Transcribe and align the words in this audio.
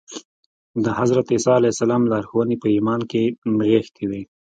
د 0.83 0.85
حضرت 0.99 1.25
عيسی 1.33 1.49
عليه 1.57 1.71
السلام 1.73 2.01
لارښوونې 2.11 2.55
په 2.59 2.67
ايمان 2.75 3.01
کې 3.11 3.23
نغښتې 3.57 4.05
وې. 4.09 4.21